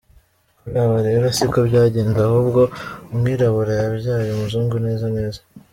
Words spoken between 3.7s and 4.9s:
yabyaye umuzungu